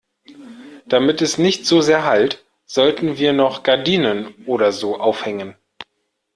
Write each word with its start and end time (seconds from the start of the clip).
Damit 0.87 1.21
es 1.21 1.37
nicht 1.37 1.67
so 1.67 1.79
sehr 1.81 2.05
hallt, 2.05 2.43
sollten 2.65 3.19
wir 3.19 3.33
noch 3.33 3.61
Gardinen 3.61 4.33
oder 4.47 4.71
so 4.71 4.99
aufhängen. 4.99 5.53